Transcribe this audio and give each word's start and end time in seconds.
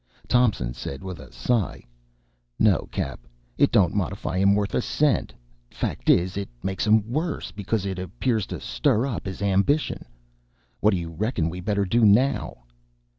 Thompson 0.27 0.73
said, 0.73 1.03
with 1.03 1.19
a 1.19 1.31
sigh, 1.31 1.83
"No, 2.57 2.89
Cap., 2.91 3.19
it 3.59 3.71
don't 3.71 3.93
modify 3.93 4.39
him 4.39 4.55
worth 4.55 4.73
a 4.73 4.81
cent. 4.81 5.31
Fact 5.69 6.09
is, 6.09 6.37
it 6.37 6.49
makes 6.63 6.87
him 6.87 7.07
worse, 7.07 7.51
becuz 7.51 7.85
it 7.85 7.99
appears 7.99 8.47
to 8.47 8.59
stir 8.59 9.05
up 9.05 9.27
his 9.27 9.43
ambition. 9.43 10.03
What 10.79 10.89
do 10.95 10.97
you 10.97 11.11
reckon 11.11 11.51
we 11.51 11.59
better 11.59 11.85
do, 11.85 12.03
now?" 12.03 12.63